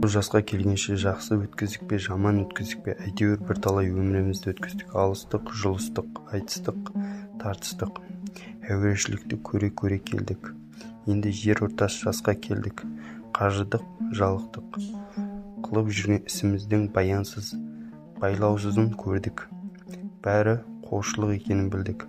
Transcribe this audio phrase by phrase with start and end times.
[0.00, 2.92] бұл жасқа келгенше жақсы өткіздік пе жаман өткіздік пе?
[3.04, 6.86] Әйтеуір бірталай өмірімізді өткіздік алыстық жұлыстық айтыстық
[7.42, 7.98] тартыстық.
[8.64, 10.54] Әурешілікті көре көре келдік.
[11.04, 12.80] Енді жер ортас жасқа келдік.
[13.36, 13.84] Қажыдық
[14.16, 14.78] жалықтық.
[15.66, 17.52] Қылып жүрген ісіміздің баянсыз
[18.22, 19.50] байлаусызын көрдік.
[20.24, 22.06] Бәрі қошылық екенін білдік.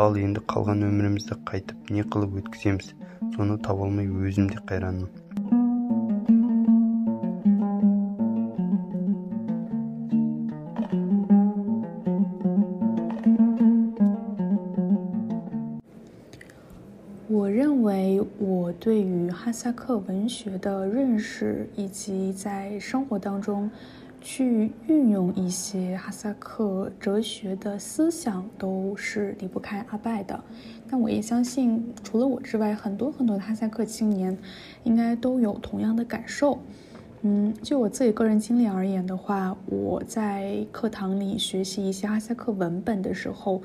[0.00, 2.94] Ал енді қалған өмірімізді қайтып не қылып өткіземіз?
[3.36, 5.23] Соны таба алмай өзім де қайранмын.
[19.84, 23.70] 克文学的认识，以及在生活当中。
[24.26, 30.42] 去运用一些哈萨克哲学的思想，都是离不开阿拜的。
[30.88, 34.34] 但我也相信，除了我之外，很多很多的哈萨克青年
[34.82, 36.58] 应该都有同样的感受。
[37.20, 43.60] 嗯，就我自己个人经历而言的话，我在课堂里学习一些哈萨克文本的时候，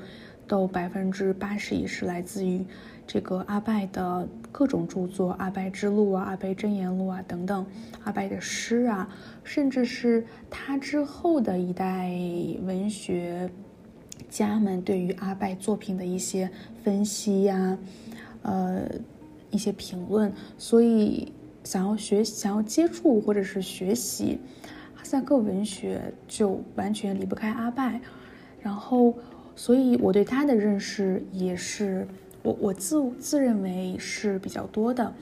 [0.50, 2.66] 都百分之八十也是来自于。
[3.06, 7.66] 这个阿拜的各种著作，《阿拜之路》啊，《阿拜真言录》啊等等，
[8.04, 9.08] 阿拜的诗啊，
[9.42, 12.08] 甚至是他之后的一代
[12.62, 13.50] 文学
[14.28, 16.48] 家们对于阿拜作品的一些
[16.84, 17.76] 分析呀，
[18.42, 18.88] 呃，
[19.50, 20.32] 一些评论。
[20.56, 21.32] 所以，
[21.64, 24.38] 想要学、想要接触或者是学习
[24.94, 28.00] 哈萨克文学，就完全离不开阿拜。
[28.62, 29.14] 然后，
[29.60, 32.08] 所以我对他的认识也是。
[32.42, 35.12] 我我自自认为是比较多的，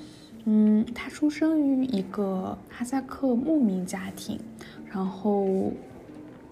[0.45, 4.39] 嗯，他出生于一个哈萨克牧民家庭，
[4.87, 5.73] 然后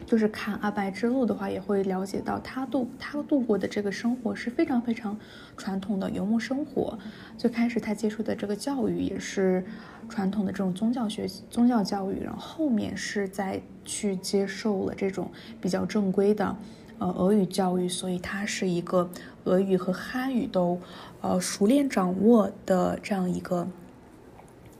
[0.04, 5.16] 就是看《阿白之路》的话，也会了解到他度他度过的这个生活是非常非常
[5.56, 6.98] 传统的游牧生活。
[7.38, 9.64] 最开始他接触的这个教育也是
[10.08, 15.30] 传统的这种宗教学宗教教育，然后后面是在去接受了这种
[15.60, 16.56] 比较正规的。
[16.98, 19.08] 呃，俄语教育，所以他是一个
[19.44, 20.80] 俄语和汉语都
[21.20, 23.68] 呃熟练掌握的这样一个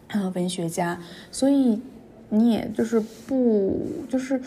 [0.09, 0.99] 呃文学家，
[1.31, 1.81] 所以
[2.31, 4.41] 你也就是不就是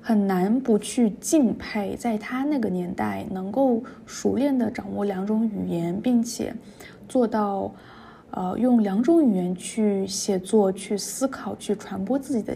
[0.00, 6.54] 很难不去敬佩，在他那个年代能够熟练的掌握两种语言，并且
[7.08, 7.74] 做到
[8.30, 12.54] 呃用两种语言去写作、去思考、去传播自己的。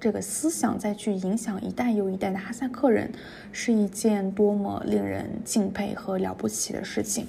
[0.00, 3.12] 这个思想再去影响一代又一代的哈萨克人，
[3.52, 7.26] 是一件多么令人敬佩和了不起的事情。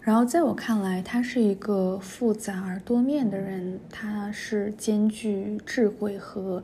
[0.00, 6.62] 然后在我看来，他是一个复杂而多面的人，他是兼具智慧和，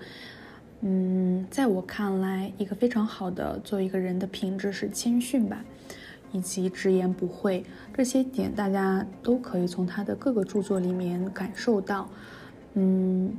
[0.83, 5.65] 嗯，在我看来，一个非常好的做一个人的品质是谦逊吧，
[6.31, 7.65] 以及直言不讳。
[7.93, 12.09] 这些点大家都可以从他的各个著作里面感受到，
[12.75, 13.37] 嗯。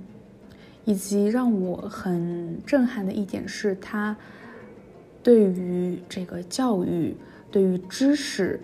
[0.87, 4.15] 以及让我很震撼的一点是，他
[5.21, 7.13] 对于这个教育、
[7.51, 8.57] 对于知识、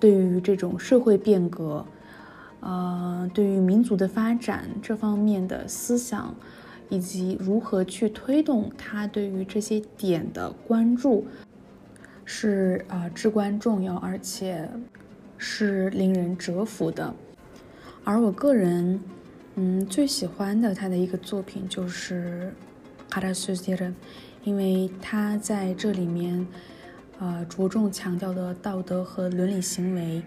[0.00, 1.86] 对于这种社会变革，
[2.58, 6.34] 呃，对于民族的发展这方面的思想，
[6.88, 11.24] 以及如何去推动他对于这些点的关注，
[12.24, 14.68] 是啊至关重要，而且
[15.38, 17.14] 是令人折服的。
[18.02, 19.00] 而我个人。
[19.62, 22.50] 嗯，最喜欢的他的一个作品就是
[23.14, 23.92] 《哈拉斯杰人》，
[24.42, 26.46] 因为他在这里面，
[27.18, 30.22] 呃，着重强调的道德和伦理行为，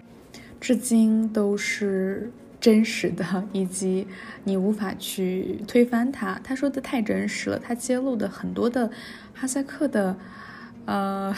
[0.60, 2.30] 至今都是
[2.60, 4.06] 真实的，以及
[4.44, 6.40] 你无法去推翻它。
[6.44, 8.88] 他说的太真实了，他揭露的很多的
[9.32, 10.16] 哈萨克的，
[10.84, 11.34] 呃，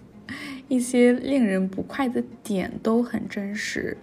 [0.68, 3.98] 一些令人不快的点都很真实。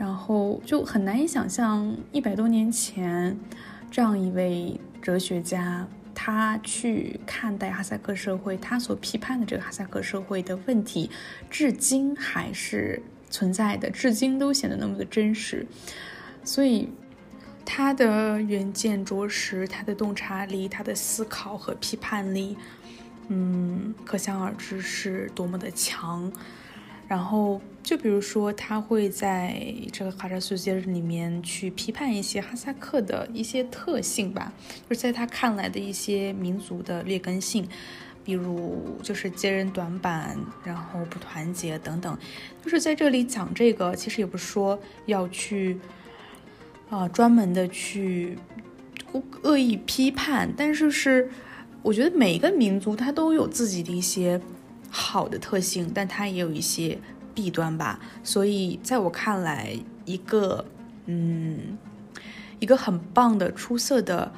[0.00, 3.38] 然后就很难以想象，一百多年前，
[3.90, 11.10] 这样一位哲学家，他去看待哈萨克社会，他所批判的这个哈萨克社会的问题，
[11.50, 15.66] 至今还是存在的，至今都显得那么的真实。
[16.42, 16.88] 所以，
[17.66, 22.56] 他的远见卓识，他的洞察力，他的思考和批判力，
[23.28, 26.32] 嗯，可想而知是多么的强。
[27.10, 34.52] 然后，就比如说，他会在这个《哈扎苏杰日》里面去批判一些哈萨克的一些特性吧，
[34.88, 37.66] 就是在他看来的一些民族的劣根性，
[38.24, 42.16] 比如就是接人短板，然后不团结等等。
[42.62, 45.80] 就是在这里讲这个，其实也不是说要去
[46.90, 48.38] 啊专门的去
[49.42, 51.28] 恶意批判，但是是
[51.82, 54.40] 我觉得每一个民族它都有自己的一些。
[54.90, 56.98] 好的特性，但它也有一些
[57.34, 58.00] 弊端吧。
[58.22, 60.64] 所以在我看来，一个
[61.06, 61.78] 嗯，
[62.58, 64.32] 一个很棒的、出色的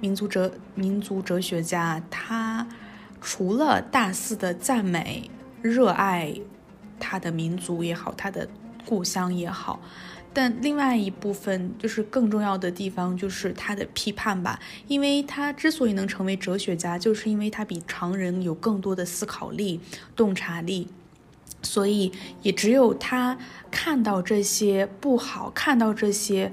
[0.00, 2.66] 民族哲民族哲学家，他
[3.20, 6.34] 除了大肆的赞美、热爱
[6.98, 8.48] 他的民族也好，他的
[8.86, 9.80] 故乡也好，
[10.32, 14.60] 但另外一部分就是更重要的地方，就是他的批判吧。
[14.86, 19.80] 因为他之所以能成为哲学家，就是因为他比常人有更多的思考力、
[20.14, 20.88] 洞察力，
[21.62, 23.38] 所以也只有他
[23.70, 26.52] 看到这些不好，看到这些。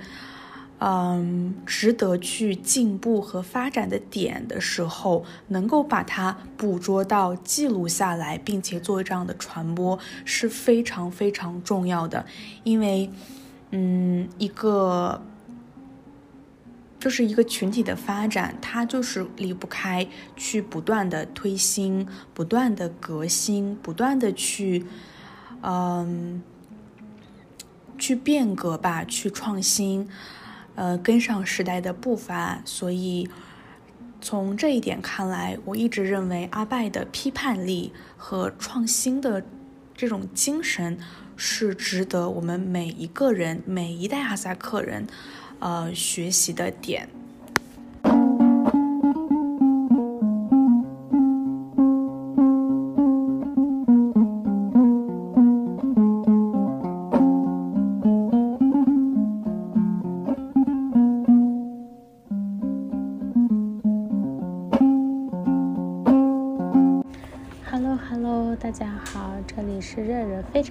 [0.77, 12.25] 嗯，值得去进步和发展的点的时候，能够把它捕捉到、记录下来，并且做这样的传播是非常非常重要的。
[12.65, 13.09] 因为，
[13.77, 15.21] 嗯，一个
[16.97, 20.07] 就是一个群体的发展，它就是离不开
[20.37, 24.85] 去不断的推新、不断的革新、不断的去，
[25.61, 26.41] 嗯，
[27.97, 30.07] 去变革吧，去创新。
[30.75, 33.29] 呃，跟上时代的步伐，所以
[34.21, 39.43] 从这一点看来，我一直认为阿拜的批判力和创新的
[39.93, 40.97] 这种精神
[41.35, 45.07] 是值得我们每一个人、每一代哈萨克人，
[45.59, 47.09] 呃，学习的点。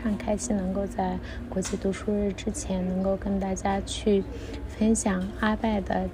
[0.05, 1.19] 常开心能够在
[1.49, 4.23] 国际读书日之前，能够跟大家去
[4.69, 6.07] 分享阿拜的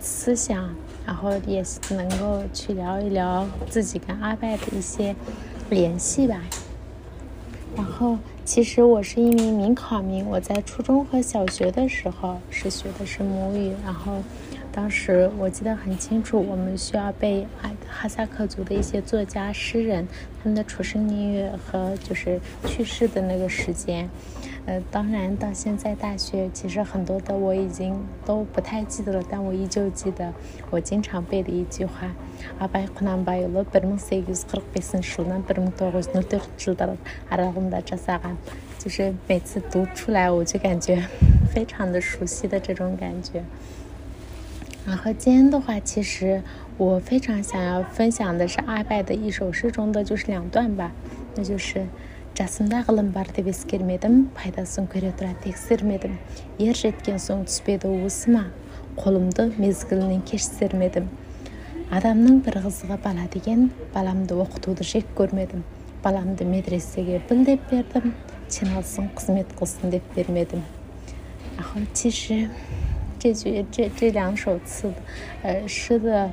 [0.00, 0.74] 思想，
[1.06, 5.14] 然后也能够去聊一聊自己跟阿拜的一些
[5.70, 6.40] 联系吧。
[7.76, 14.20] 然后，其实我是一名民考民，我在初中和小学的时候是学的是母语，然后。
[14.74, 17.46] 当时我记得很清楚，我们需要背
[17.88, 20.06] 哈萨克族的一些作家、诗人
[20.42, 24.10] 他们的出生年月和就是去世的那个时间。
[24.66, 27.94] 呃，当然到现在大学，其实很多的我已经
[28.24, 30.32] 都不太记得了，但我依旧记得
[30.70, 32.10] 我经常背的一句话：
[32.58, 36.96] 阿拜库南巴尤罗贝蒙塞古斯克贝森舒南贝蒙多古斯努特知道了
[37.28, 38.36] 阿拉贡达扎萨干，
[38.78, 41.00] 就是每次读出来我就感觉
[41.54, 43.44] 非常的熟悉的这种感觉。
[44.85, 46.41] 然后今天的话，其实
[46.77, 50.91] 我非常想要分享的是阿拜的一首诗中的就是两段吧，
[51.35, 51.87] 那就是。
[52.39, 56.13] жасымда ғылым бар деп ескермедім пайдасын көре тұра тексермедім
[56.63, 58.45] ер жеткен соң түспеді уысыма
[58.95, 61.09] қолымды мезгілінен кеш сермедім
[61.91, 65.65] адамның бір қызығы бала деген баламды оқытуды жек көрмедім
[66.05, 68.13] баламды медресеге біл деп бердім
[68.47, 70.63] жиналсын қызмет қылсын деп бермедім
[71.57, 72.49] 然后其实
[73.24, 74.92] 这句这这两首词，
[75.42, 76.30] 呃，诗的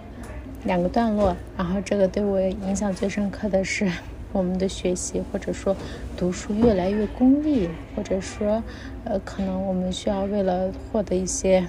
[0.65, 3.89] 两个段落，然后这个对我影响最深刻的是
[4.33, 5.73] 我们的学习，或者说
[6.17, 8.61] 读书越来越功利，或者说，
[9.05, 11.65] 呃，可能我们需要为了获得一些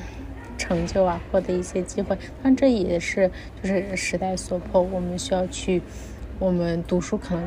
[0.59, 3.31] 成就啊，获得一些机会，但这也是
[3.63, 5.83] 就是时代所迫，我们需要去，
[6.41, 7.45] 我们读书可能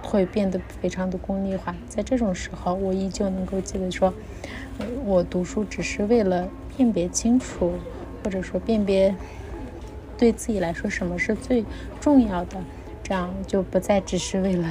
[0.00, 1.74] 会变得非常的功利化。
[1.88, 4.14] 在这种时候，我依旧能够记得说，
[5.04, 6.48] 我读书只是为了。
[6.76, 7.74] 辨别清楚，
[8.24, 9.14] 或者说辨别
[10.16, 11.62] 对自己来说什么是最
[12.00, 12.56] 重要的，
[13.02, 14.66] 这样就不再只是为了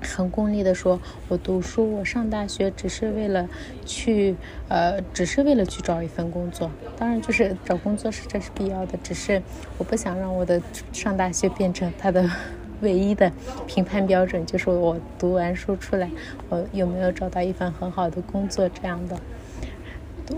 [0.00, 3.48] 很功利的说，我读书，我上大学只是为了
[3.84, 4.36] 去，
[4.68, 6.70] 呃，只是为了去找一份工作。
[6.96, 9.42] 当然，就是找工作是这是必要的，只是
[9.78, 10.62] 我不想让我的
[10.92, 12.30] 上大学变成他的
[12.80, 13.32] 唯一的
[13.66, 16.10] 评判标准，就是我读完书出来，
[16.48, 19.18] 我有没有找到一份很好的工作这样的。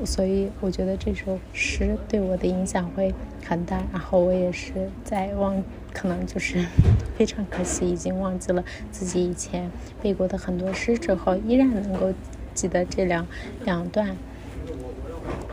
[0.05, 3.15] 所以我觉得这首诗对我的影响会
[3.47, 5.65] 很大，然后我也是在忘，
[5.95, 6.63] 可能就是
[7.17, 9.71] 非常可惜，已经忘记了自己以前
[10.03, 12.13] 背过的很多诗之后，依然能够
[12.53, 13.27] 记得这两
[13.65, 14.15] 两段。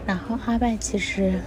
[0.05, 1.39] 然后阿拜其实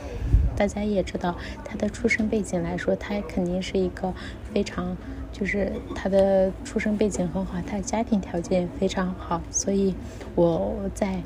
[0.56, 4.14] 大家也知道，他的出生背景来说，他肯定是一个
[4.52, 4.96] 非常，
[5.38, 9.94] 就是他的出生背景很好，他的家庭条件也非常好，所以
[10.34, 11.20] 我在。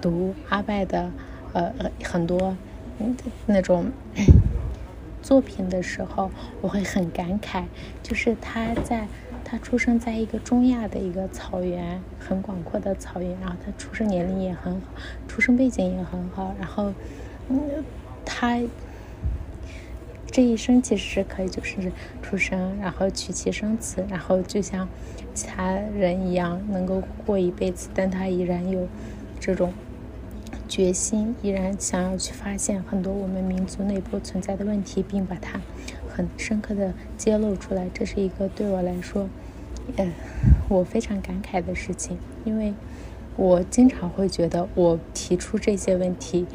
[0.00, 1.10] 读阿拜的
[1.52, 1.72] 呃
[2.04, 2.56] 很多
[3.46, 3.90] 那种
[5.20, 6.30] 作品的时候，
[6.60, 7.64] 我会很感慨，
[8.00, 9.08] 就是他在
[9.44, 14.86] 他出生在一个中亚的一个草原，很广阔的草原，然后他出生年龄也很好，
[15.26, 16.92] 出生背景也很好，然后
[17.48, 17.60] 嗯
[18.24, 18.60] 他
[20.32, 24.88] 这一生其实是可以就是出生，然后娶妻生子，然后就像
[25.32, 28.88] 其他人一样能够过一辈子，但他依然有。
[29.44, 29.72] 这种
[30.68, 35.60] 决心，依然想要去发现很多我们民族内部存在的问题，并把它
[36.08, 37.90] 很深刻的揭露出来。
[37.92, 39.28] 这是一个对我来说，
[39.96, 40.12] 呃，
[40.68, 42.72] 我非常感慨的事情，因为
[43.34, 46.46] 我经常会觉得我提出这些问题。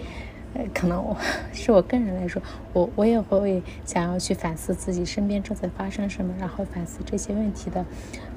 [0.74, 1.16] 可能我
[1.54, 2.42] 是我个人来说，
[2.74, 7.86] 我我也会想要去反思自己身边正在发生什么，然后反思这些问题的，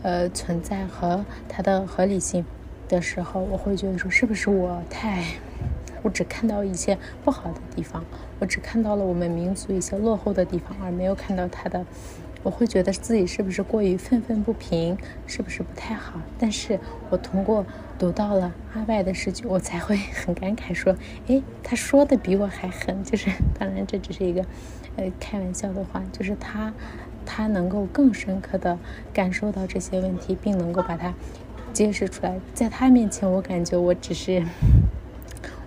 [0.02, 2.44] 呃存在和它的合理性
[2.88, 5.24] 的时候，我会觉得说，是不是我太，
[6.02, 8.04] 我只看到一些不好的地方，
[8.38, 11.84] 我只看到了我们民族一些落后的地方，而没有看到它的。
[12.42, 14.96] 我会觉得自己是不是过于愤愤不平，
[15.26, 16.18] 是不是不太好？
[16.38, 17.66] 但是我通过
[18.00, 20.96] 读到了阿拜的诗句，我才会 很感慨说
[21.28, 24.42] ：“诶，他说的比我还狠。”就是当然这只是一个，
[24.96, 26.02] 呃，开玩笑的话。
[26.10, 26.72] 就是他，
[27.26, 28.78] 他能够更深刻的
[29.12, 31.12] 感受到这些问题，并能够把它
[31.74, 32.40] 揭示出来。
[32.54, 34.42] 在他面前，我感觉我只是。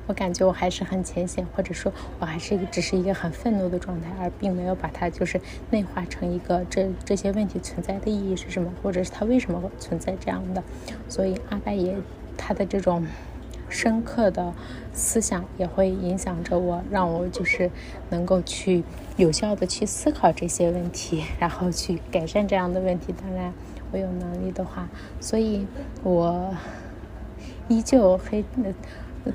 [0.06, 10.62] 我感觉我还是很浅显，或者说我还是一个只是一个很愤怒的状态，而并没有把它就是内化成一个这这些问题存在的意义是什么，或者是它为什么会存在这样的。
[11.08, 11.96] 所以阿拜也
[12.38, 13.06] 他的这种
[13.70, 14.54] 深刻的
[14.94, 17.72] 思想也会影响着我，让我就是
[18.10, 18.84] 能够去
[19.18, 23.14] 有效的去思考这些问题，然后去改善这样的问题。
[23.20, 23.54] 当然，
[23.92, 24.88] 我有能力的话，
[25.20, 25.66] 所以
[26.04, 26.56] 我
[27.68, 28.44] 依旧黑。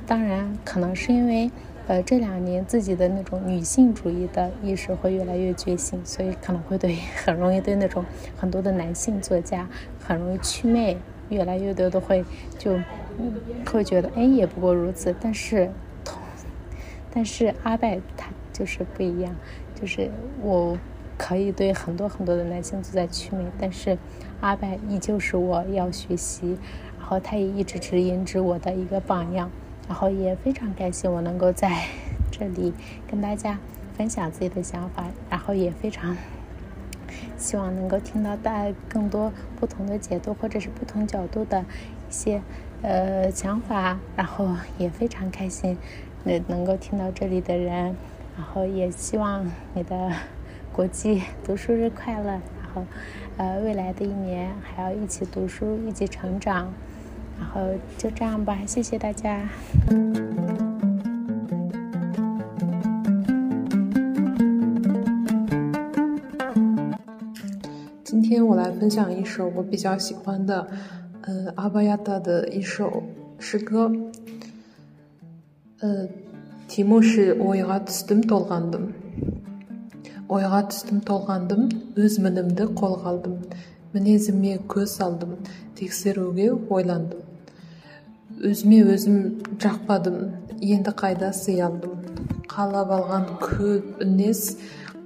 [0.06, 1.50] 当然，可能是因为，
[1.86, 8.04] 呃，这两年自己的那种女性主义的意识会越来越觉醒，所以可能会对很容易对那种
[8.36, 9.66] 很多的男性作家
[10.06, 12.24] 很容易祛魅，越来越多的会
[12.58, 12.78] 就
[13.66, 15.14] 会觉得，哎，也不过如此。
[15.20, 15.70] 但是，
[17.12, 19.34] 但是阿拜他就是不一样，
[19.74, 20.10] 就是
[20.42, 20.76] 我
[21.16, 23.96] 可以对很多很多的男性作家祛魅，但是
[24.40, 26.56] 阿拜依旧是我要学习，
[26.98, 29.50] 然后他也一直指引着我的一个榜样。
[29.88, 31.86] 然后也非常感谢我能够在
[32.30, 32.74] 这里
[33.10, 33.58] 跟大家
[33.96, 36.14] 分享自己的想法，然后也非常
[37.36, 41.60] 希望能够听到大家更多不同的解读或者是不同角度的
[42.08, 42.40] 一些
[42.82, 44.48] 呃想法，然后
[44.78, 45.76] 也非常开心
[46.24, 47.96] 能能够听到这里的人，
[48.36, 50.12] 然后也希望你的
[50.72, 52.84] 国际读书日快乐，然后
[53.36, 56.72] 呃未来的一年还要一起读书，一起成长。
[57.40, 57.60] 然后
[57.96, 59.48] 就这样吧，谢谢大家。
[68.79, 70.67] 分享一首我比较喜欢的，
[71.21, 73.03] 呃，阿巴亚达的一首
[73.39, 73.91] 诗歌。
[75.79, 76.07] 呃，
[76.67, 81.67] 题目是“我要 т ү с т е м толғандым”。ойға түстім толғандым
[81.99, 83.35] өз мінімді қолға алдым
[83.93, 85.35] мінезіме көз салдым
[85.77, 87.21] тексеруге ойландым
[88.41, 89.17] өзіме өзім
[89.61, 90.17] жақпадым
[90.57, 91.99] енді қайда сый алдым
[92.49, 94.55] қалап алған көп үнес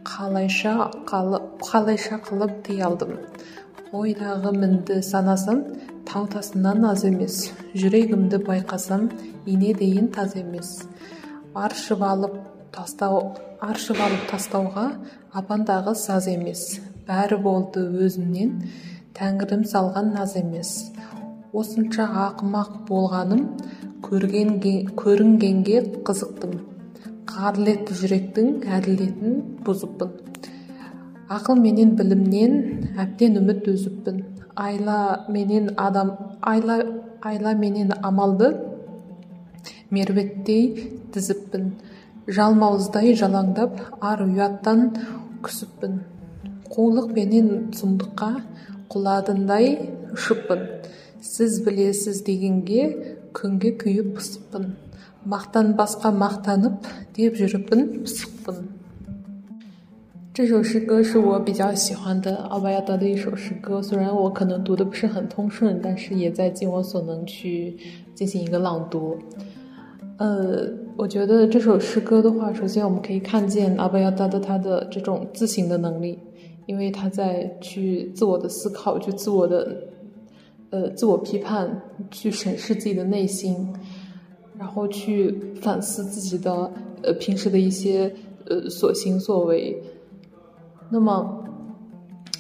[0.06, 3.18] қалайша қалып қалайша қылып тый алдым
[3.93, 5.59] ойдағы мінді санасам
[6.09, 7.51] тау тасынан аз емес.
[7.77, 9.11] Жүрегімді байқасам
[9.45, 10.71] инедейін таз емес.
[11.53, 12.39] Аршып алып
[12.73, 13.21] тастау
[13.61, 14.87] аршып алып тастауға
[15.37, 16.81] апандағы саз емес.
[17.05, 18.57] Бәрі болды өзімнен
[19.19, 20.73] тәңірім салған наз емес.
[21.53, 23.45] Осынша ақымақ болғаным
[24.09, 26.61] көрінгенге қызықтым.
[27.29, 30.32] Қағілет жүректің әділетін бұзыппын.
[31.37, 32.59] Ақыл менен білімнен
[33.03, 34.23] әбден үміт үзіппін
[34.57, 36.13] айла менен адам
[36.43, 36.83] айла
[37.23, 38.53] айла менен амалды
[39.91, 41.73] меруеттей тізіппін.
[42.27, 44.85] Жалмауыздай жалаңдап ар ұяттан
[45.45, 45.99] күсіппін.
[46.73, 48.31] Қулық менен сұмдыққа
[48.93, 49.75] құладындай
[50.15, 50.63] ұшыппын.
[51.23, 52.87] Сіз білесіз дегенге
[53.37, 54.71] күнге күйіп пысыппын.
[55.29, 58.65] Мақтан басқа мақтанып деп жүріппін пысықпын.
[60.35, 67.77] 这首诗歌是我比较喜欢的奥巴亚达的一首诗歌，虽然我可能读的不是很通顺，但是也在尽我所能去
[68.15, 69.15] 进行一个朗读。
[70.17, 76.19] 呃，我觉得这首诗歌的话，首先我们可以看见阿巴亚达的他的这种自省的能力，
[76.65, 79.77] 因为他在去自我的思考，去自我的。
[80.71, 83.71] 呃，自我批判，去审视自己的内心，
[84.57, 86.73] 然后去反思自己的
[87.03, 88.11] 呃平时的一些
[88.47, 89.79] 呃所行所为。
[90.93, 91.43] 那么，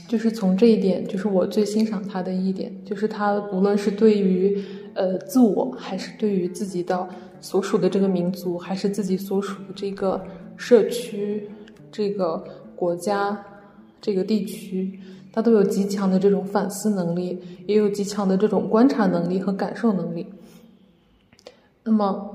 [0.06, 7.08] 就是从这一点，就是我最欣赏他的一点，就是他无论是对于呃自我，还是对于自己的
[7.40, 10.22] 所属的这个民族，还是自己所属的这个
[10.58, 11.48] 社区、
[11.90, 12.44] 这个
[12.76, 13.42] 国家、
[14.02, 15.00] 这个地区。
[15.34, 20.26] 他都有极强的这种反思能力，也有极强的这种观察能力和感受能力。
[21.84, 22.31] 那么，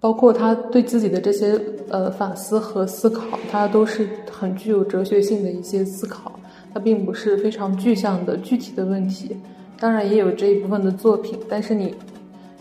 [0.00, 6.32] 包括他对自己的这些呃反思和思考，他都是很具有哲学性的一些思考，
[6.72, 9.36] 它并不是非常具象的具体的问题。
[9.78, 11.94] 当然也有这一部分的作品，但是你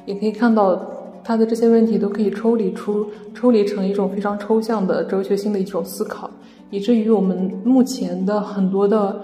[0.05, 0.81] 也可以看到
[1.23, 6.29] 他的这些问题都可以抽离出、抽离成一种非常抽象的哲学性的一种思考，
[6.71, 9.21] 以至于我们目前的很多的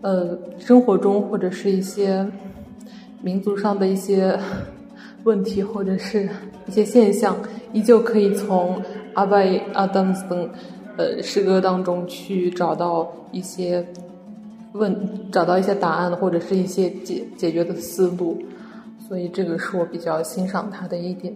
[0.00, 2.26] 呃生活中或者是一些
[3.22, 4.38] 民族上的一些
[5.24, 6.28] 问题或者是
[6.66, 7.36] 一些现象，
[7.72, 8.82] 依旧可以从
[9.14, 10.48] 阿拜阿丹斯等
[10.96, 13.86] 呃诗歌当中去找到一些
[14.72, 14.96] 问，
[15.30, 18.40] 找到一些答案或者是一些解解决的思路。
[19.08, 21.34] 所以这个是我比较欣赏他的一点。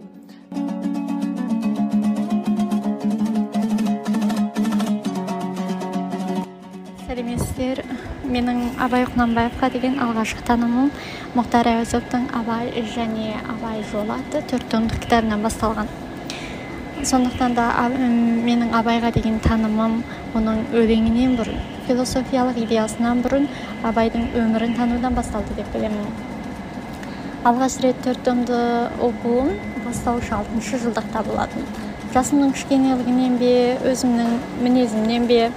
[7.07, 7.83] Salim Esther,
[8.31, 10.89] менің абай құнанбаевқа деген алғашқы танымым
[11.37, 15.89] мұхтар әуезовтың абай және абай жолы атты төрт томдық кітабынан басталған.
[17.05, 19.99] Сондықтан да менің абайға деген танымым
[20.35, 23.49] оның өлеңінен бұрын философиялық идеясынан бұрын
[23.85, 26.07] абайдың өмірін танудан басталды деп білемін.
[27.45, 28.57] Алғаш рет төрт томды
[29.05, 29.53] оқуым
[29.85, 31.67] бастауыш алтыншы жылдықта болатын.
[32.15, 33.53] Жасымның кішкенелігінен бе
[33.91, 35.51] өзімнің мінезімнен бе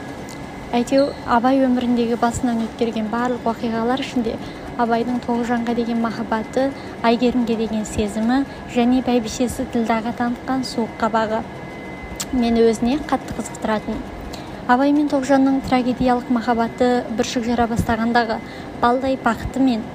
[0.76, 4.34] әйтеу абай өміріндегі басынан өткерген барлық оқиғалар ішінде
[4.78, 6.66] абайдың тоғжанға деген махаббаты
[7.08, 8.42] әйгерімге деген сезімі
[8.74, 11.40] және бәйбішесі ділдәға танытқан суық қабағы.
[12.32, 13.96] Мені өзіне қатты қызықтыратын.
[14.68, 18.36] Абай мен тоғжанның трагедиялық махаббаты бүршік жара бастағандағы
[18.82, 19.86] балдай бақыты мен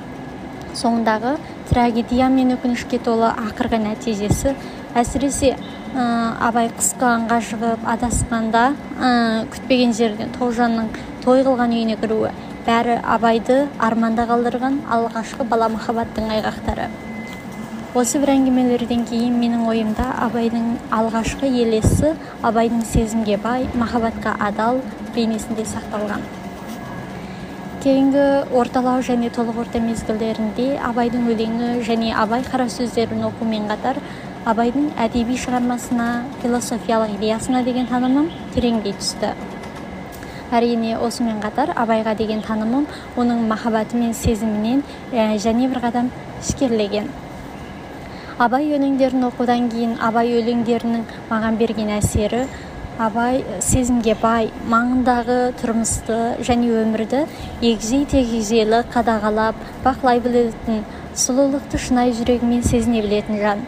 [0.74, 1.38] соңындағы
[1.70, 4.56] трагедия мен өкінішке толы ақырғы нәтижесі
[4.98, 5.54] әсіресе
[5.94, 8.64] абай қысқы аңға шығып адасқанда
[8.98, 9.10] ә,
[9.54, 10.88] күтпеген жерден тоғжанның
[11.22, 12.32] той қылған үйіне кіруі.
[12.66, 16.88] Бәрі абайды арманда қалдырған алғашқы бала махаббаттың айғақтары.
[17.94, 24.82] Осы бір әңгімелерден кейін менің ойымда абайдың алғашқы елесі абайдың сезімге бай махаббатқа адал
[25.14, 26.26] бейнесінде сақталған.
[27.84, 34.00] Кейінгі орталау және толық орта мезгілдерінде абайдың өлеңі және абай қара сөздерін оқумен қатар
[34.44, 36.06] абайдың әдеби шығармасына
[36.42, 39.30] философиялық идеясына деген танымым тереңдей түсті.
[40.52, 42.84] Әрине осымен қатар абайға деген танымым
[43.16, 46.10] оның махаббаты мен сезімінен және бір қадам
[46.42, 47.08] ішкерлеген.
[48.38, 52.42] Абай өлеңдерін оқудан кейін абай өлеңдерінің маған берген әсері
[53.00, 57.24] абай сезімге бай маңындағы тұрмысты және өмірді
[57.62, 60.84] егжей тегжейлі қадағалап бақылай білетін
[61.16, 63.64] сұлулықты шынайы жүрегімен сезіне білетін жан.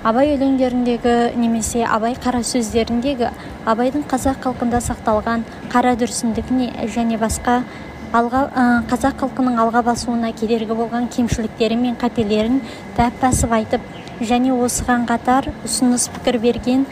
[0.00, 3.28] Абай өлеңдеріндегі немесе абай қара сөздеріндегі
[3.68, 7.58] абайдың қазақ халқында сақталған қара дүрсіндігіне және басқа
[8.16, 8.40] алға
[8.88, 12.62] қазақ халқының алға басуына кедергі болған кемшіліктері мен қателерін
[12.96, 13.92] дәп басып айтып
[14.32, 16.88] және осыған қатар ұсыныс пікір берген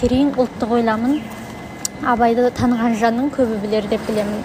[0.00, 1.20] терең ұлттық ойламын.
[2.06, 4.42] Абайды таныған жанның көбі білер деп білемін.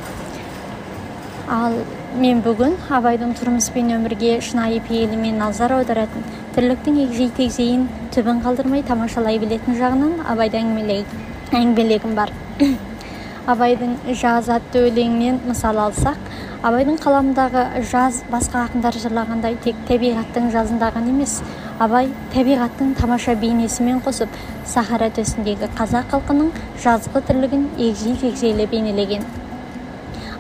[1.52, 1.82] Ал
[2.18, 6.24] мен бүгін абайдың тұрмыс пен өмірге шынайы пейілімен назар аударатын
[6.56, 12.34] тірліктің егжей тегжейін түбін қалдырмай тамашалай білетін жағынан абайды әңгімелегім бар.
[13.52, 16.20] Абайдың жаз атты өлеңінен мысал алсақ
[16.62, 21.40] абайдың қаламындағы жаз басқа ақындар жырлағандай тек табиғаттың жазында ғана емес
[21.82, 24.36] абай табиғаттың тамаша бейнесімен қосып
[24.70, 26.52] сахара төсіндегі қазақ халқының
[26.84, 29.26] жазғы тірлігін егжей тегжейлі бейнелеген.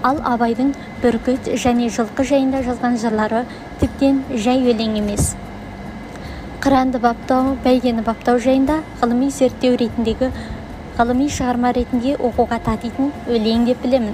[0.06, 3.46] Ал абайдың бүркіт және жылқы жайында жазған жырлары
[3.82, 5.34] тіптен жай өлең емес.
[6.62, 10.28] Қыранды баптау бәйгені баптау жайында ғылыми зерттеу ретіндегі
[10.98, 14.12] ғылыми шығарма ретінде оқуға татитын өлең деп білемін.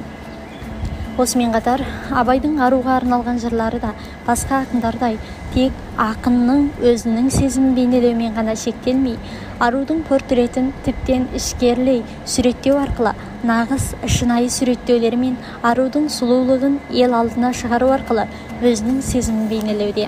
[1.20, 1.84] Осымен қатар
[2.22, 3.90] абайдың аруға арналған жырлары да
[4.28, 5.18] басқа ақындардай
[5.56, 9.20] тек ақынның өзінің сезімін бейнелеумен ғана шектелмей
[9.68, 12.06] арудың портретін тіптен ішкерлей
[12.36, 13.12] суреттеу арқылы
[13.52, 15.36] нағыз шынайы суреттеулер мен
[15.74, 18.30] арудың сұлулығын ел алдына шығару арқылы
[18.62, 20.08] өзінің сезімін бейнелеуде.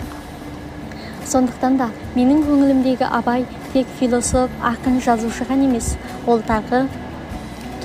[1.29, 5.91] Сондықтан да менің көңілімдегі абай тек философ ақын жазушы ғана емес
[6.25, 6.85] ол тағы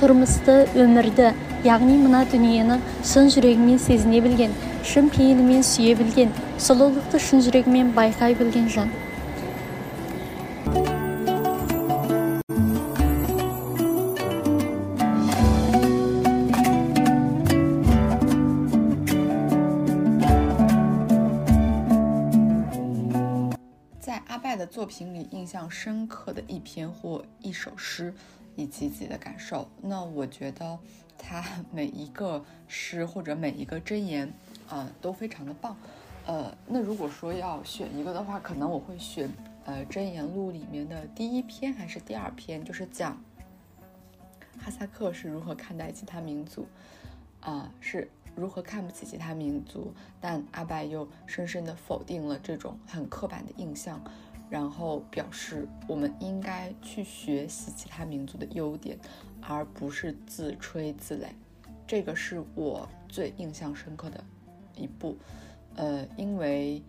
[0.01, 1.33] тұрмысты өмірді
[1.65, 2.81] яғни мына дүниені
[3.13, 8.91] шын жүрегімен сезіне білген шын пейілімен сүйе білген сұлулықты шын жүрегімен байқай білген жан.
[25.69, 28.15] 深刻的一篇或一首诗，
[28.57, 29.69] 以及自己的感受。
[29.81, 30.79] 那我觉得
[31.19, 34.33] 他 每一个诗或者每一个箴言，
[34.69, 35.77] 啊，都非常的棒。
[36.27, 39.31] 呃，那如果说要选一个的话，可能我会选
[39.65, 43.23] 呃《箴言录》里面的第一篇还是第二篇，就是讲
[44.59, 46.67] 哈萨克是如何看待其他民族，
[47.41, 54.03] 啊，是如何看不起其他民族，但阿拜又深深的否定了这种很刻板的印象。
[54.51, 58.97] 然后表示我们应该去学习其他民族的优点，
[59.41, 61.29] 而不是自吹自擂。
[61.87, 64.23] 这个是我最印象深刻的
[64.77, 65.17] 一步。
[65.75, 66.83] 呃，因为，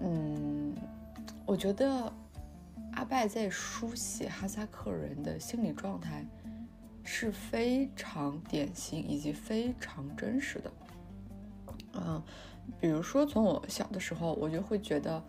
[0.00, 0.74] 嗯，
[1.46, 2.12] 我觉得
[2.92, 6.24] 阿拜在书写哈萨克人的心理状态
[7.02, 10.72] 是非常典型以及非常真实的。
[11.94, 12.22] 嗯，
[12.78, 15.22] 比如说从我小的时候，我就会觉得。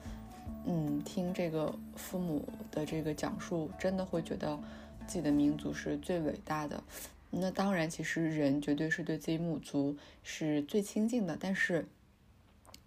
[0.70, 4.60] 嗯，听这个父母的这个讲述，真的会觉得
[5.08, 6.84] 自己的民族是最伟大的。
[7.30, 11.38] 那当然，其实人绝对是对自己母族是最亲近的。
[11.40, 11.88] 但是，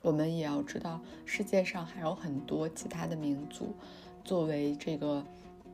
[0.03, 3.75] 我们也要知道，世界上还有很多其他的民族，
[4.25, 5.25] 作为这个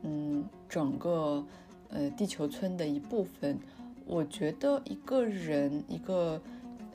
[0.03, 1.45] 嗯整个
[1.89, 3.59] 呃地球村的一部分。
[4.05, 6.41] 我觉得一个人一个。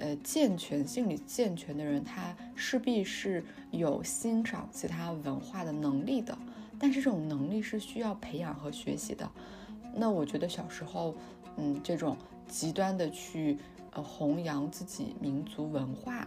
[0.02, 6.36] 呃，健全心理健全的人，他势必是有欣赏其他文化的能力的。
[6.76, 9.30] 但是这种能力是需要培养和学习的。
[9.94, 11.14] 那我觉得小时候，
[11.56, 12.16] 嗯，这种
[12.48, 13.56] 极端的去
[13.92, 16.26] 呃弘扬自己民族文化，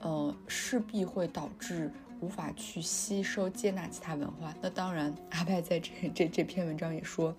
[0.00, 4.52] 呃，势必会导致无法去吸收接纳其他文化。
[4.60, 7.32] 那当然，阿拜在这这这篇文章也说。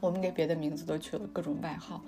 [0.00, 2.02] 我们给别的民族都取了各种外号，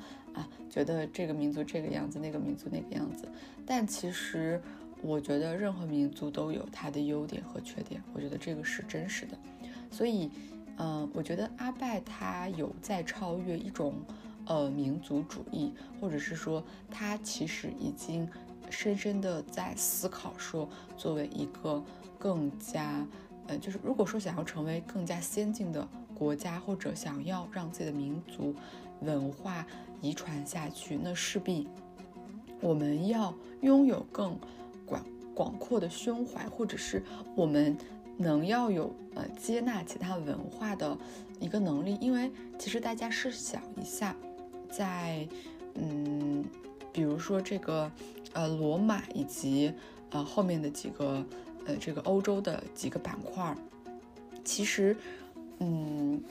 [0.69, 3.29] 觉得这个民族这个样子，那个民族那个样子。
[3.67, 4.61] 但其实，
[5.03, 9.37] 我觉得任何民族都有它的优点和缺点，我觉得这个是真实的。
[9.91, 10.31] 所以，
[10.77, 13.95] 嗯，我觉得阿拜他有在超越一种，
[14.47, 18.29] 呃，民族主义，或者是说他其实已经
[18.71, 21.83] 深深的在思考，说作为一个
[22.19, 23.07] 更加，
[23.49, 25.89] 呃，就是如果说想要成为更加先进的。
[26.19, 28.53] 国家或者想要让自己的民族
[29.03, 29.65] 文化
[30.01, 31.69] 遗传下去，那势必
[32.61, 34.37] 我们要拥有更
[34.85, 37.05] 广广阔的胸怀，或者是
[37.37, 37.79] 我们
[38.17, 40.99] 能要有呃接纳其他文化的
[41.39, 41.97] 一个能力。
[42.01, 44.17] 因为其实大家试想一下，
[44.69, 45.25] 在
[45.77, 46.45] 嗯，
[46.93, 47.89] 比如说这个
[48.33, 49.73] 呃罗马以及
[50.11, 51.25] 呃后面的几个
[51.69, 53.57] 呃这个欧洲的几个板块，
[54.45, 54.97] 其实。
[55.61, 56.23] 嗯，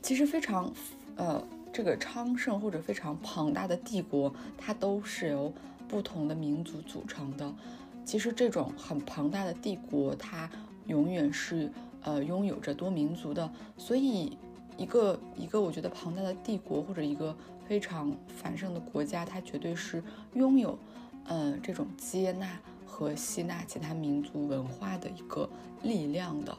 [0.00, 0.72] 其实非常，
[1.16, 5.52] 呃，这个昌盛或者非常庞大的帝国，它都是由
[5.86, 7.54] 不同的民族组成的。
[8.02, 10.48] 其实这种很庞大的帝国，它
[10.86, 13.52] 永远是呃拥有着多民族的。
[13.76, 14.38] 所以，
[14.78, 17.36] 一个一个我觉得庞大的帝国或者一个
[17.68, 20.02] 非常繁盛的国家，它绝对是
[20.32, 20.78] 拥有，
[21.26, 22.58] 呃，这种接纳
[22.96, 25.46] 和吸纳其他民族文化的一个
[25.82, 26.56] 力量的。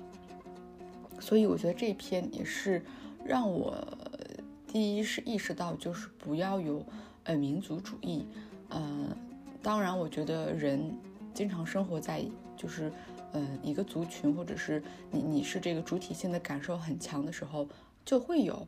[1.20, 2.86] 所以我觉得这篇也是
[3.26, 3.76] 让我
[4.68, 6.86] 第一是意识到，就是不要有
[7.24, 8.28] 呃民族主义。
[8.70, 9.18] 呃，
[9.64, 10.96] 当然，我觉得人
[11.34, 12.24] 经常生活在
[12.56, 12.92] 就是
[13.32, 17.68] 呃一个族群，或者是你你是这个主体性的感受很强的时候，
[18.06, 18.68] 就会有。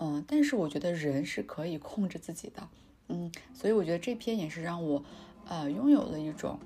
[0.00, 2.66] 嗯，但是我觉得人是可以控制自己的。
[3.08, 5.04] 嗯，所以我觉得这篇也是让我
[5.46, 6.58] 呃拥有了一种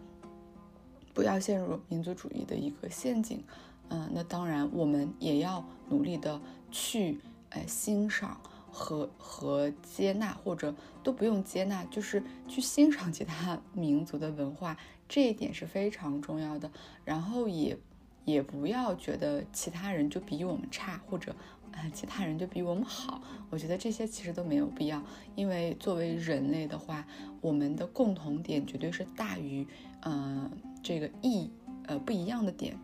[1.14, 3.42] 不要陷入民族主义的一个陷阱。
[3.88, 8.40] 嗯，那当然，我们也要努力的去，呃，欣赏
[8.72, 16.70] 和和接纳，或者都不用接纳，就是去欣赏其他 民族的文化，这一点是非常重要的。
[17.04, 17.78] 然后也
[18.24, 21.36] 也不要觉得其他人就比我们差，或者，
[21.72, 23.22] 呃，其他人就比我们好。
[23.50, 25.02] 我觉得这些其实都没有必要，
[25.36, 27.06] 因为作为人类的话，
[27.42, 29.68] 我们的共同点绝对是大于，
[30.00, 30.50] 嗯，
[30.84, 31.50] 这个异，
[31.86, 32.78] 呃，不一样的点。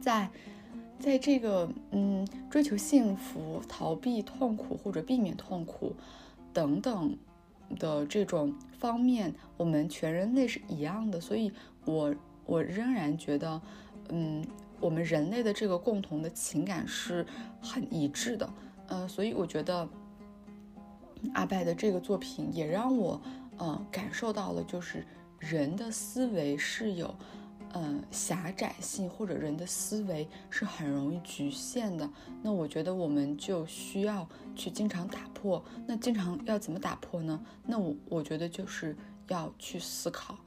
[0.00, 0.28] 在，
[0.98, 5.94] 在这个嗯追求幸福、逃避痛苦或者避免痛苦
[6.52, 7.16] 等等
[7.78, 11.20] 的这种方面，我们全人类是一样的。
[11.20, 11.52] 所以，
[11.84, 12.12] 我
[12.44, 13.62] 我仍然觉得，
[14.08, 14.44] 嗯，
[14.80, 17.24] 我们人类的这个共同的情感是
[17.62, 18.50] 很一致的。
[18.88, 19.88] 呃，所以我觉得
[21.34, 23.20] 阿拜的这个作品也让我
[23.58, 25.06] 呃感受到了，就是
[25.38, 27.14] 人的思维是有。
[27.72, 32.08] 呃，狭窄性或者人的思维是很容易局限的。
[32.40, 35.62] 那我觉得我们就需要去经常打破。
[35.86, 37.38] 那经常要怎么打破呢？
[37.66, 38.96] 那我我觉得就是
[39.28, 40.38] 要去思考，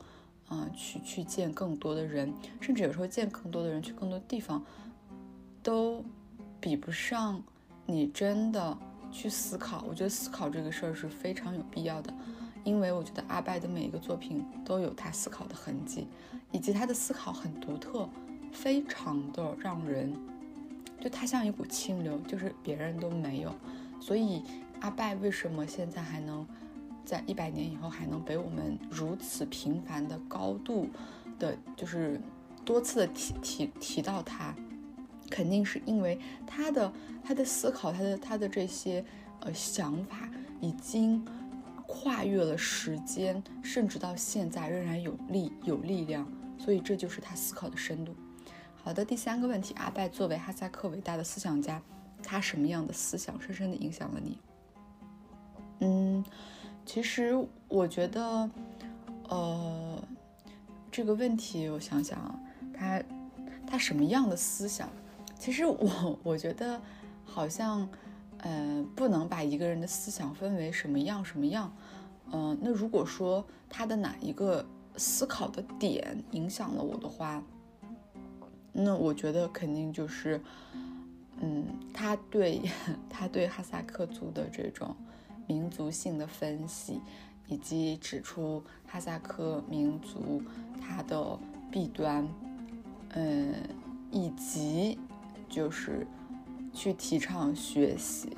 [0.48, 4.66] 啊，去去见更多的人，甚至有时候见更多的人，去更多地方，
[5.62, 6.04] 都
[6.60, 7.40] 比不上
[7.86, 8.76] 你真的
[9.12, 9.86] 去思考。
[9.88, 12.12] 我觉得思考这个事儿是非常有必要的。
[12.64, 16.08] 因为我觉得阿拜的每一个作品都有他思考的痕迹，
[16.52, 18.08] 以及他的思考很独特，
[18.52, 20.14] 非常的让人，
[21.00, 23.54] 就他像一股清流，就是别人都没有。
[24.00, 24.44] 所以
[24.80, 26.46] 阿拜为什么现在还能
[27.06, 30.88] 在一百年以后还能被我们如此频繁的高度
[31.40, 32.22] 的，就是
[32.64, 34.56] 多次的提提提到他，
[35.30, 36.92] 肯定是因为他的
[37.24, 39.04] 他的思考，他的他的这些
[39.40, 41.26] 呃想法已经
[41.94, 46.26] 跨越了时间，甚至到现在仍然有力有力量。
[46.58, 48.16] 所以这就是他思考的深度。
[48.82, 51.82] 好的，第三个问题，阿拜作为哈萨克伟大的思想家，
[52.24, 54.38] 他什么样的思想深深的影响了你？
[55.80, 56.24] 嗯，
[56.86, 57.36] 其实
[57.68, 58.50] 我觉得，
[59.28, 60.02] 呃，
[60.92, 62.40] 这个问题我想想啊，
[62.74, 63.04] 他
[63.68, 64.88] 他什么样的思想？
[65.38, 66.80] 其实我我觉得
[67.26, 67.90] 好像，
[68.38, 71.74] 呃，不能把一个人的思想分为什么样什么样。
[72.32, 74.66] 嗯，那如果说他的哪一个？
[74.98, 77.42] 思考的点影响了我的话，
[78.74, 80.40] 那我觉得肯定就是，
[81.40, 82.62] 嗯，他对
[83.10, 84.94] 他对哈萨克族的这种
[85.48, 87.00] 民族性的分析，
[87.48, 90.44] 以及指出哈萨克民族
[90.82, 91.40] 它的
[91.72, 92.28] 弊端，
[93.14, 93.54] 嗯，
[94.12, 95.00] 以及
[95.50, 96.06] 就是
[96.74, 98.36] 去提倡学习，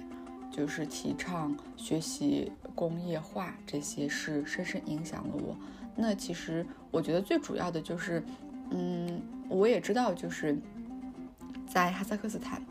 [0.51, 5.55] 就是提倡学习工业化，这些是深深影响了我。
[5.95, 8.23] 那其实我觉得最主要的就是，
[8.71, 10.57] 嗯，我也知道，就是
[11.67, 12.61] 在哈萨克斯坦，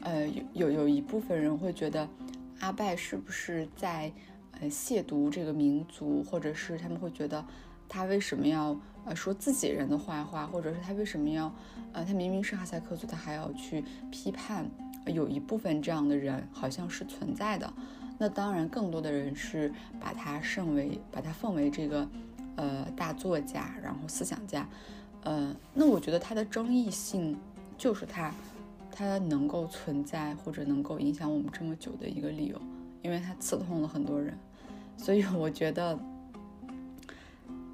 [0.00, 2.08] 呃，有有有一部分人会觉得
[2.60, 4.12] 阿拜是不是在
[4.60, 7.44] 呃亵渎这个民族，或者是他们会觉得
[7.88, 11.54] 他为什么要呃说自己人的坏话，或者是他为什么要
[11.92, 14.68] 呃他明明是哈萨克族，他还要去批判，
[15.06, 17.72] 有一部分这样的人好像是存在的。
[18.24, 22.08] 那当然，更多的人是把他称为把他奉为这个。
[22.56, 24.64] 呃，大作家，然后思想家，
[25.24, 27.36] 呃，那我觉得他的争议性
[27.76, 28.32] 就是他，
[28.92, 32.60] 他能够存在或者能够影响我们这么久的一个理由，
[33.02, 34.38] 因为他刺痛了很多人，
[34.96, 35.98] 所以我觉得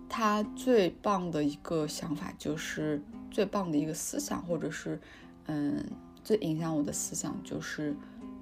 [0.08, 4.98] 他最棒的一个想法就是最棒的一个思想，或者是
[5.44, 5.84] 嗯，
[6.24, 7.94] 最影响我的思想就是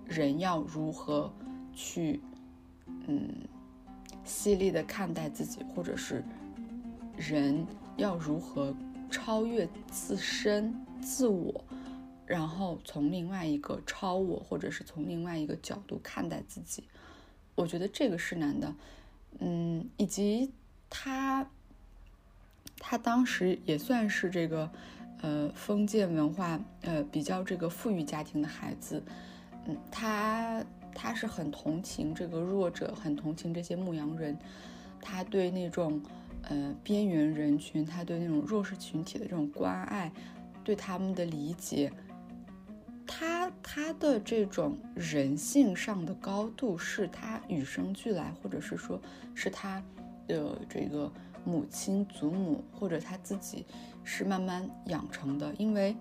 [0.07, 1.33] 人要如何
[1.79, 2.21] 去
[3.07, 3.29] 嗯。
[4.25, 6.23] 犀利的看待自己，或者是
[7.17, 8.75] 人要如何
[9.11, 11.65] 超越自身、自我，
[12.27, 16.85] 然后从另外一个超我，或者是从另外一个角度看待自己，
[17.55, 18.75] 我觉得这个是难的。
[19.39, 20.53] 嗯，以及
[20.91, 21.49] 他，
[22.79, 24.71] 他当时也算是这个
[25.23, 29.03] 呃封建文化呃比较这个富裕家庭的孩子，
[29.65, 30.63] 嗯，他。
[31.01, 34.37] 他是很同情这个弱者，很同情这些牧羊人。
[35.01, 36.03] 他对那种
[36.43, 40.11] 呃边缘人群，他对那种弱势群体的这种关爱，
[40.65, 41.93] 对他们的理解，
[43.07, 49.01] 他他的这种人性上的高度，是他与生俱来，或者是说
[49.37, 49.81] 是他
[50.27, 51.11] 的这个
[51.45, 53.65] 母亲、祖母或者他自己
[54.03, 55.97] 是慢慢养成的，因为。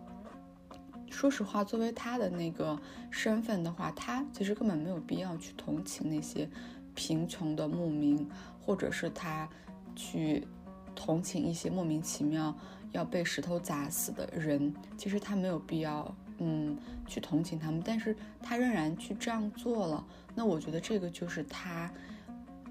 [1.10, 6.48] 说实话，作为他的那个身份的话，他其实根本没有必要去同情那些
[6.94, 8.30] 贫穷的牧民，
[8.62, 9.50] 或者是他
[9.96, 10.46] 去
[10.94, 12.56] 同情一些莫名其妙
[12.92, 14.74] 要被石头砸死的人。
[14.98, 20.06] 其实他没有必要，嗯，去同情他们，但是他仍然去这样做了。
[20.36, 21.92] 那我觉得这个就是他，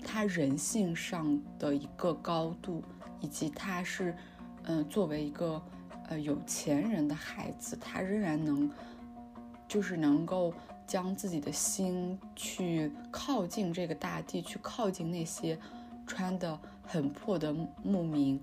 [0.05, 2.83] 他人性上的一个高度，
[3.21, 4.15] 以及他是，
[4.65, 5.61] 嗯，作为一个。
[6.09, 8.71] 呃，有钱人的孩子，他仍然能，
[9.67, 10.55] 就是能够
[10.87, 15.59] 将自己的心去靠近这个大地，去靠近那些
[16.07, 18.41] 穿的很破的牧民。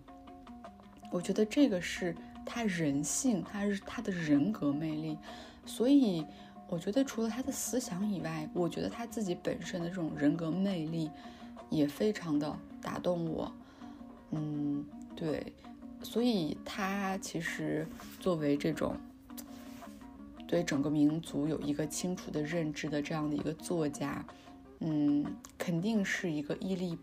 [1.10, 2.14] 我觉得这个是
[2.46, 5.18] 他人性，他是他的人格魅力。
[5.66, 6.26] 所以，
[6.68, 11.10] 我觉得除了他的思想以外，我觉得他自己本身的这种人格魅力
[11.70, 13.50] 也非常的打动我。
[14.32, 15.54] 嗯，对。
[16.04, 17.88] 所以，他其实
[18.20, 18.96] 作为这种
[20.46, 24.24] 对整个民族有一个清楚的认知的这样的一个作家，
[24.82, 25.26] 嗯，
[25.58, 26.98] 肯定是一个屹立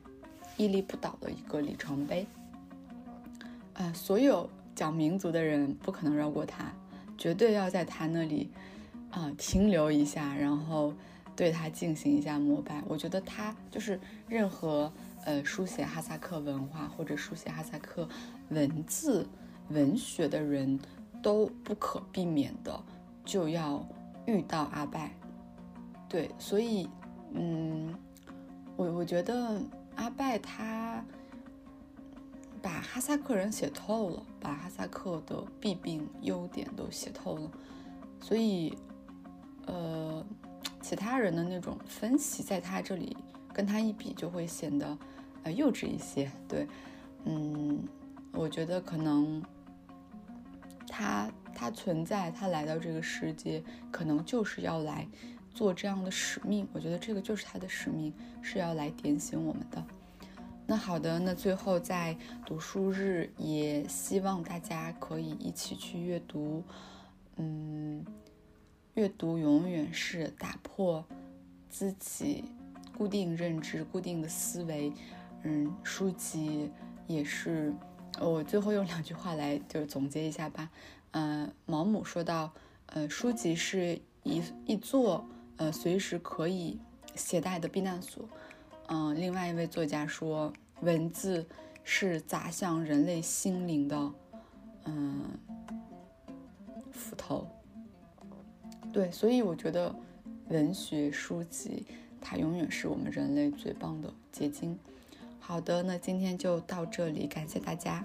[0.56, 2.26] 屹立不倒的一个里程碑。
[3.72, 6.70] 呃，所有讲民族的人不可能绕过他，
[7.16, 8.50] 绝对要在他那里
[9.10, 10.94] 啊停留一下，然后
[11.34, 12.82] 对他进行一下膜拜。
[12.86, 14.92] 我觉得他就是任何。
[15.26, 18.08] 呃，书写哈萨克文化或者书写哈萨克
[18.50, 19.26] 文字、
[19.70, 20.78] 文学的人
[21.22, 22.82] 都不可避免的
[23.24, 23.86] 就要
[24.26, 25.12] 遇到阿拜。
[26.08, 26.88] 对，所以，
[27.32, 27.94] 嗯，
[28.76, 29.60] 我我觉得
[29.94, 31.04] 阿拜他
[32.60, 37.50] 把哈萨克人写透了，把哈萨克的弊病、优点都写透了，
[38.20, 38.76] 所以，
[39.66, 40.24] 呃，
[40.82, 43.16] 其他人的那种分析，在他这里
[43.52, 44.98] 跟他一比，就会显得
[45.44, 46.30] 呃幼稚一些。
[46.48, 46.66] 对，
[47.24, 47.78] 嗯，
[48.32, 49.42] 我觉得可能
[50.86, 55.06] 他他存在，他来到这个世界，可能就是要来
[55.52, 56.66] 做这样的使命。
[56.72, 59.84] 我觉得这个就是他的使命，是要来点醒我们的。
[60.66, 62.16] 那好的，那最后在
[62.46, 66.62] 读书日，也希望大家可以一起去阅读。
[67.36, 68.04] 嗯，
[68.94, 71.04] 阅读永远是打破
[71.68, 72.44] 自己
[72.96, 74.92] 固定认知、固定的思维。
[75.42, 76.70] 嗯，书籍
[77.06, 77.74] 也是。
[78.20, 80.70] 我最后用两句话来就总结一下吧。
[81.12, 82.52] 嗯，毛姆说到，
[82.86, 86.78] 呃，书籍是一一座呃随时可以
[87.14, 88.28] 携带的避难所。
[88.88, 90.52] 嗯，另外一位作家说，
[90.82, 91.46] 文字
[91.82, 94.12] 是砸向人类心灵的，
[94.84, 95.24] 嗯，
[96.92, 97.46] 斧头。
[98.92, 99.94] 对，所以我觉得
[100.48, 101.86] 文学书籍
[102.20, 104.78] 它永远是我们人类最棒的结晶。
[105.50, 108.04] 好的，那今天就到这里，感谢大家。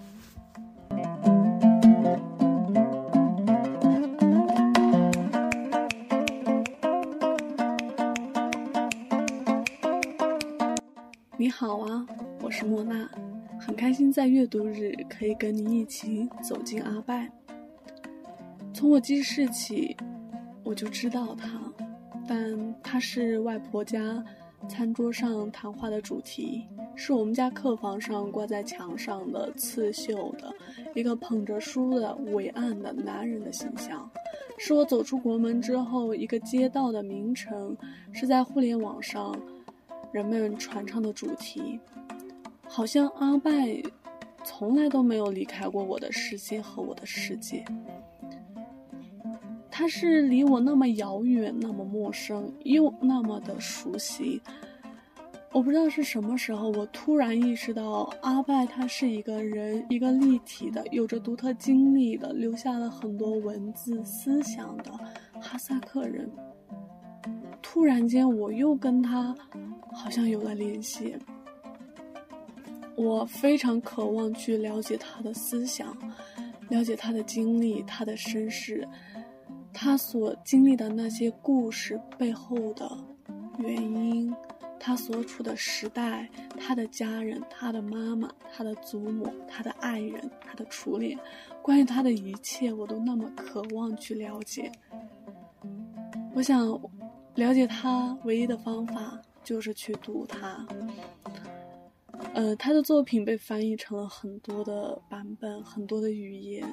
[11.37, 12.07] 你好啊，
[12.41, 13.07] 我是莫娜，
[13.59, 17.29] 很开心在阅读日可以跟你一起走进阿拜。
[18.73, 19.95] 从我记事起，
[20.63, 21.61] 我就知道他，
[22.27, 24.25] 但他是外婆家
[24.67, 30.53] 餐桌上谈话的主题，是我们家客房上挂在墙上的刺绣的
[30.93, 34.09] 一个捧着书的伟岸的男人的形象，
[34.57, 37.75] 是我走出国门之后一个街道的名称，
[38.11, 39.35] 是在互联网上。
[40.11, 41.77] 人们传唱的主题，
[42.69, 43.83] 好像阿拜
[44.45, 47.65] 从来都没有离开过我的世界和我的世界。
[49.69, 54.41] 他是离我那么遥远、那么陌生，又那么的熟悉。
[55.55, 64.91] 我不知道是什么时候，我突然意识到，阿拜他是一个人，一个立体的、有着独特经历的、留下了很多文字思想的
[65.39, 66.29] 哈萨克人。
[67.61, 69.33] 突然间，我又跟他
[69.93, 71.15] 好像有了联系。
[72.97, 75.97] 我非常渴望去了解他的思想，
[76.67, 78.85] 了解他的经历、他的身世，
[79.71, 82.91] 他所经历的那些故事背后的
[83.57, 84.35] 原因，
[84.79, 91.19] 他所处的时代，他的家人、他的妈妈、他的祖母、他的爱人、他的初恋，
[91.61, 94.71] 关于他的一切，我都那么渴望去了解。
[96.33, 96.79] 我想。
[97.35, 100.65] 了解他唯一的方法就是去读他。
[102.33, 106.65] 呃，他的作品被翻译成了很多的版本，很多的语言，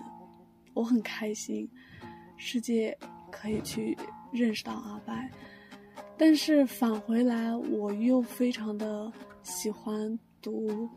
[0.72, 1.68] 我很开心，
[2.36, 2.96] 世界
[3.28, 3.98] 可以去
[4.30, 5.28] 认识到阿拜。
[6.16, 9.11] 但是返回来，我又非常的
[9.42, 10.88] 喜欢读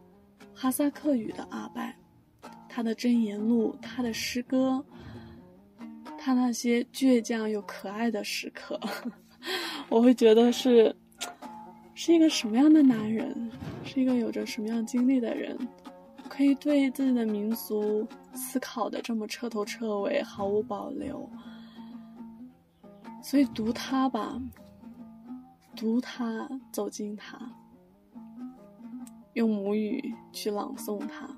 [0.53, 1.97] 哈萨克语的阿拜，
[2.69, 4.83] 他的箴言录，他的诗歌，
[6.17, 8.79] 他那些倔强又可爱的时刻。
[9.89, 10.95] 我会觉得是，
[11.93, 13.51] 是一个什么样的男人，
[13.83, 15.57] 是一个有着什么样经历的人，
[16.29, 21.27] 可以对自己的民族思考的这么彻头彻尾，毫无保留。
[23.23, 24.39] 所以读他吧，
[25.75, 27.37] 读他，走进他，
[29.33, 31.29] 用母语去朗诵他，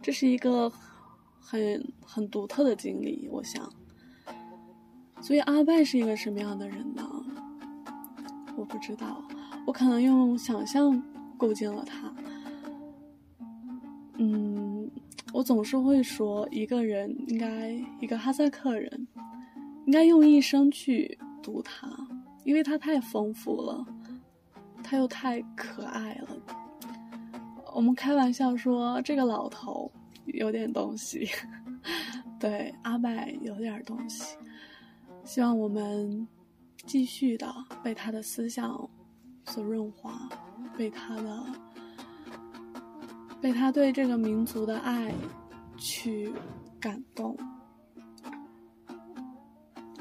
[0.00, 0.70] 这是一个
[1.40, 3.72] 很很独特的经历，我想。
[5.20, 7.08] 所以阿拜是一个什么样的人呢？
[8.56, 9.22] 我不知道，
[9.66, 11.02] 我可能用想象
[11.38, 12.12] 构建了他。
[14.18, 14.90] 嗯，
[15.32, 19.06] 我总是会说，一个人应该，一个哈萨克人，
[19.86, 21.88] 应该用一生去读他，
[22.44, 23.84] 因为他太丰富了，
[24.82, 26.36] 他又太可爱了。
[27.74, 29.90] 我们开玩笑说，这个老头
[30.26, 31.28] 有点东西，
[32.38, 34.36] 对阿拜有点东西，
[35.24, 36.26] 希望我们。
[36.84, 37.46] 继续的
[37.80, 38.90] 被他的思想
[39.44, 40.28] 所润滑，
[40.76, 41.46] 被他的
[43.40, 45.14] 被他对这个民族的爱
[45.76, 46.34] 去
[46.80, 47.38] 感动。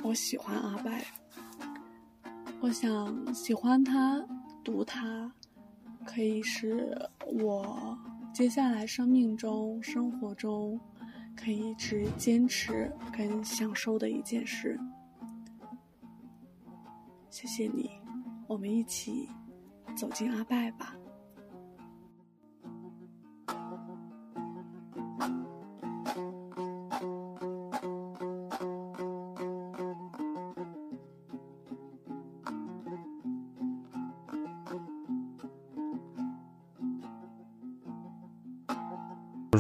[0.02, 1.06] 我喜欢阿拜，
[2.62, 4.24] 我想喜欢他，
[4.64, 5.32] 读他，
[6.05, 6.95] 可以是
[7.26, 7.97] 我
[8.32, 10.80] 接下来生命中、生活中
[11.36, 14.80] 可以一直坚持跟享受的一件事。
[17.32, 17.89] 谢谢你，
[18.45, 19.28] 我们一起
[19.95, 20.95] 走进阿拜吧。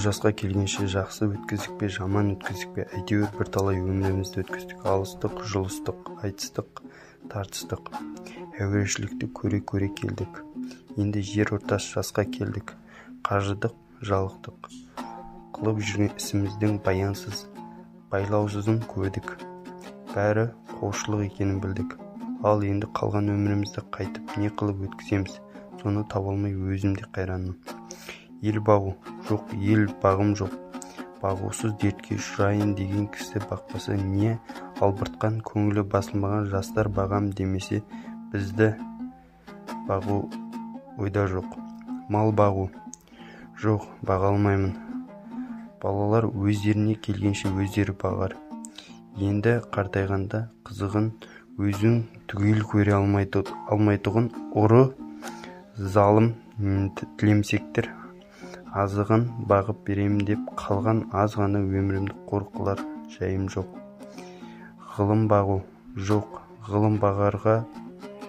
[0.01, 2.85] Жасқа келгенше жақсы өткіздік пе жаман өткіздік пе?
[2.97, 6.81] Әйтеуір бірталай өмірімізді өткіздік алыстық жұлыстық айтыстық
[7.29, 7.91] тартыстық.
[8.63, 10.41] Әурешілікті көре көре келдік.
[10.97, 12.73] Енді жер ортас жасқа келдік.
[13.27, 13.77] Қажыдық
[14.09, 14.71] жалықтық.
[15.59, 17.45] Қылып жүрген ісіміздің баянсыз
[18.09, 19.35] байлаусызын көрдік.
[20.15, 20.49] Бәрі
[20.79, 21.97] қоушылық екенін білдік.
[22.41, 25.37] Ал енді қалған өмірімізді қайтып не қылып өткіземіз?
[25.83, 27.57] Соны таба алмай өзім де қайранмын.
[28.41, 28.95] Ел бағу
[29.31, 30.53] жоқ ел бағым жоқ.
[31.21, 34.33] Бағусыз дертке ұшырайын деген кісі бақпаса не
[34.81, 37.83] албыртқан көңілі басылмаған жастар бағам демесе
[38.33, 38.71] бізді
[39.87, 40.23] бағу
[40.97, 41.45] ойда жоқ.
[42.09, 42.67] Мал бағу.
[43.61, 44.73] Жоқ баға алмаймын.
[45.81, 48.35] Балалар өздеріне келгенше өздері бағар.
[49.21, 51.11] Енді қартайғанда қызығын
[51.61, 51.97] өзің
[52.31, 54.83] түгел көре алмайтұғын ұры
[55.77, 56.33] залым
[57.17, 57.91] тілемсектер
[58.71, 62.79] азығын бағып беремін деп қалған аз ғана өмірімді қор қылар
[63.11, 63.67] жайым жоқ.
[64.95, 65.57] Ғылым бағу
[66.09, 66.37] жоқ.
[66.69, 67.55] Ғылым бағарға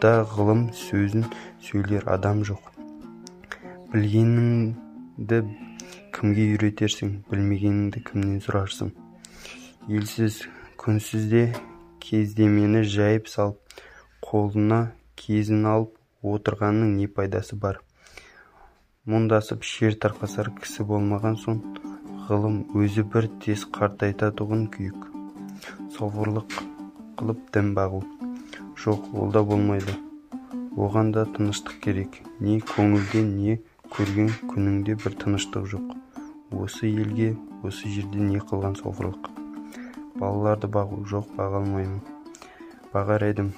[0.02, 1.28] да ғылым сөзін
[1.62, 2.72] сөйлер адам жоқ.
[3.92, 5.38] Білгеніңді
[6.16, 8.90] кімге үйретерсің білмегеніңді кімнен сұрарсың?
[9.86, 10.40] Елсіз
[10.80, 11.44] күнсізде
[12.02, 13.82] кездемені жайып салып
[14.26, 14.82] қолына
[15.14, 15.94] кезін алып
[16.34, 17.78] отырғанның не пайдасы бар?
[19.10, 21.56] Мұндасып шер тарқасар кісі болмаған соң
[22.28, 25.08] ғылым өзі бір тез қартайтатұғын күйік.
[25.96, 26.54] Софырлық
[27.18, 28.04] қылып дін бағу.
[28.84, 29.96] Жоқ ол да болмайды.
[30.78, 32.20] Оған да тыныштық керек.
[32.38, 33.58] Не көңілде не
[33.90, 35.92] көрген күніңде бір тыныштық жоқ.
[36.54, 37.32] Осы елге
[37.66, 39.32] осы жерде не қылған софырлық
[40.22, 41.02] балаларды бағу.
[41.10, 41.98] Жоқ баға алмаймын.
[42.94, 43.50] Бағар едім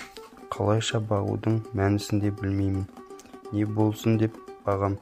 [0.48, 2.88] қалайша бағудың мәнісін де білмеймін.
[3.52, 4.96] Не болсын деп бағам.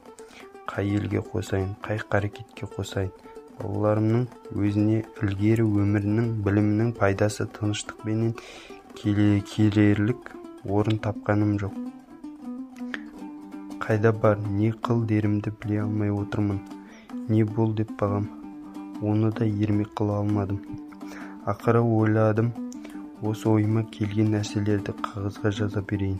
[0.67, 3.11] Қай елге қосайын қай қарекетке қосайын.
[3.59, 4.23] Балаларымның
[4.57, 8.33] өзіне ілгері өмірінің білімінің пайдасы тыныштықпенен
[8.95, 10.31] келерлік
[10.65, 11.75] орын тапқаным жоқ.
[13.83, 16.61] Қайда бар не қыл дерімді біле алмай отырмын?
[17.29, 18.29] Не бол деп бағам.
[19.01, 20.61] Оны да ермек қыла алмадым.
[21.45, 22.53] Ақыры ойладым
[23.21, 26.19] осы ойыма келген нәрселерді қағазға жаза берейін.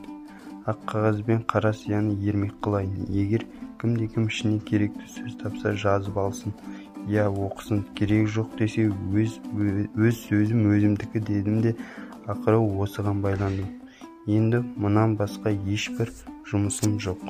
[0.68, 3.08] Ақ қағаз бен қара сияны ермек қылайын.
[3.10, 3.46] Егер
[3.84, 6.54] кімде-кім ішінен керекті сөз тапса жазып алсын.
[7.12, 7.82] Я оқысын.
[8.00, 11.76] Керегі жоқ десе өз, өз сөзім өзімдікі дедім де
[12.32, 13.68] ақыры осыған байландым.
[14.24, 16.16] Енді мұнан басқа ешбір
[16.48, 17.28] жұмысым жоқ.